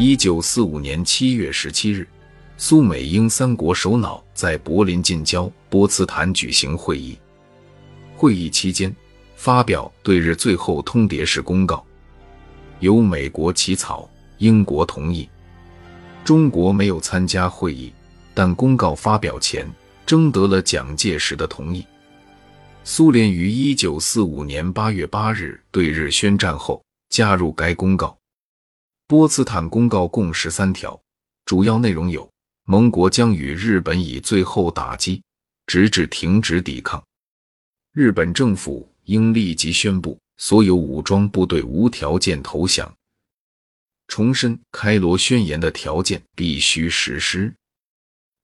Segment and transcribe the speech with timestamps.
[0.00, 2.06] 一九四五年七月十七日，
[2.56, 7.18] 苏美英三国首脑在柏林近郊波茨坦举行会议。
[8.14, 8.94] 会议期间，
[9.34, 11.84] 发表对日最后通牒式公告，
[12.78, 14.08] 由美国起草，
[14.38, 15.28] 英国同意。
[16.24, 17.92] 中国没有参加会议，
[18.34, 19.68] 但公告发表前
[20.06, 21.84] 征得了蒋介石的同意。
[22.84, 26.80] 苏联于一九四五年八月八日对日宣战后，
[27.10, 28.16] 加入该公告。
[29.08, 31.00] 波茨坦公告共十三条，
[31.46, 32.30] 主要内容有：
[32.64, 35.22] 盟国将与日本以最后打击，
[35.66, 37.02] 直至停止抵抗；
[37.94, 42.86] 日本政府应立即宣布所有武装部队无条件投降；
[44.08, 47.50] 重申开罗宣言的条件必须实施；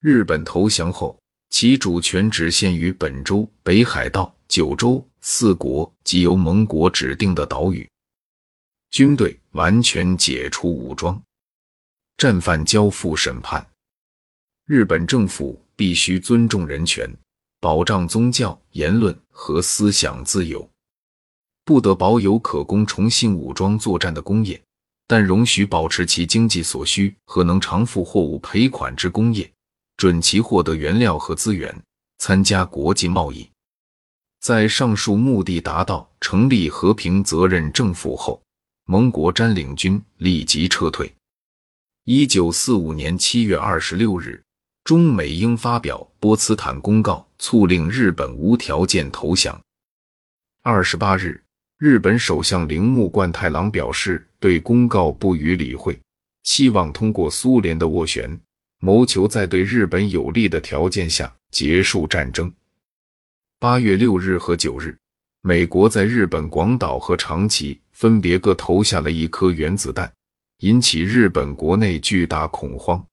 [0.00, 1.18] 日本投降后，
[1.50, 7.86] 其主权只限于本州、北海道、九州四国及由盟国指定的岛屿。
[8.90, 11.20] 军队完全解除武装，
[12.16, 13.66] 战犯交付审判。
[14.64, 17.08] 日本政府必须尊重人权，
[17.60, 20.68] 保障宗教、言论和思想自由，
[21.64, 24.60] 不得保有可供重新武装作战的工业，
[25.06, 29.52] 但容许保持其经济所需和能偿付货物赔款之工业，
[29.96, 31.82] 准其获得原料和资源，
[32.18, 33.48] 参加国际贸易。
[34.40, 38.40] 在上述目的达到，成立和平责任政府后。
[38.88, 41.12] 盟国占领军立即撤退。
[42.04, 44.40] 一九四五年七月二十六日，
[44.84, 49.60] 中美英发表《波茨坦公告》，促令日本无条件投降。
[50.62, 51.42] 二十八日，
[51.78, 55.98] 日本首相铃木贯太郎表示对公告不予理会，
[56.44, 58.40] 希望通过苏联的斡旋，
[58.78, 62.54] 谋求在对日本有利的条件下结束战争。
[63.58, 64.96] 八月六日和九日。
[65.46, 70.12] 美国在日本广岛和长崎分别各投下了一颗原子弹，
[70.58, 73.06] 引起日本国内巨大恐慌。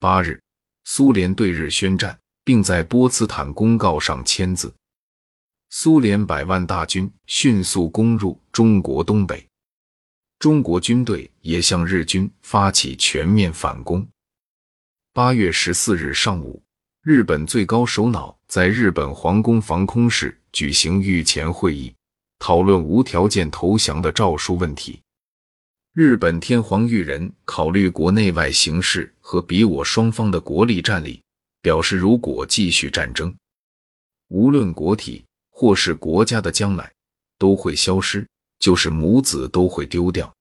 [0.00, 0.42] 八日，
[0.82, 4.74] 苏联对日宣战，并在波茨坦公告上签字。
[5.70, 9.46] 苏联百万大军迅速攻入中国东北，
[10.40, 14.04] 中国军队也向日军发起全面反攻。
[15.12, 16.60] 八月十四日上午，
[17.02, 20.36] 日本最高首脑在日本皇宫防空室。
[20.56, 21.94] 举行御前会议，
[22.38, 25.02] 讨论无条件投降的诏书问题。
[25.92, 31.20] 日本天皇裕仁考虑国内外形势和比我双方的国力战力，
[31.60, 33.36] 表示如果继续战争，
[34.28, 36.90] 无论国体或是国家的将来
[37.38, 38.26] 都会消失，
[38.58, 40.34] 就是母子都会丢掉。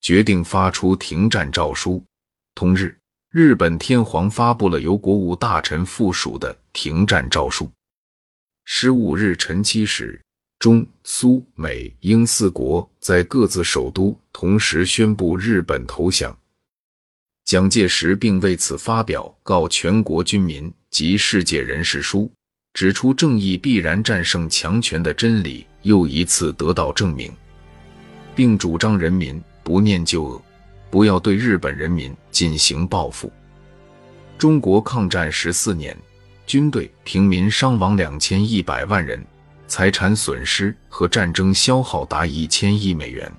[0.00, 2.00] 决定发出停战诏书。
[2.54, 2.96] 同日，
[3.32, 7.68] 日本天皇发布了由国务大臣附属的停战诏书。
[8.66, 10.18] 十五日晨七时，
[10.58, 16.34] 中苏美英四国在各自首都同时宣布日本投降。
[17.44, 22.32] 蒋介石并为此发表告全国军民及世界人士书，
[22.72, 27.30] 指出正义必然战胜强权的真理又一次得到证明，
[28.34, 30.42] 并主张人民不念旧恶，
[30.90, 33.30] 不要对日本人民进行报复。
[34.38, 35.94] 中国抗战十四年。
[36.46, 39.24] 军队、平民伤亡两千一百万人，
[39.66, 43.30] 财产损失和战争消耗达一千亿美元。